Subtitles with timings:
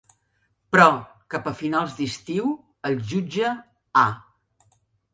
[0.75, 0.87] Però,
[1.35, 2.51] cap a finals d'estiu,
[2.93, 3.55] el jutge
[4.09, 4.11] A.